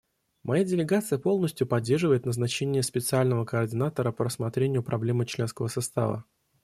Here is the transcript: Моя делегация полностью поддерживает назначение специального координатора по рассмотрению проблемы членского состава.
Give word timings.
Моя 0.43 0.63
делегация 0.63 1.19
полностью 1.19 1.67
поддерживает 1.67 2.25
назначение 2.25 2.81
специального 2.81 3.45
координатора 3.45 4.11
по 4.11 4.23
рассмотрению 4.25 4.81
проблемы 4.81 5.27
членского 5.27 5.67
состава. 5.67 6.25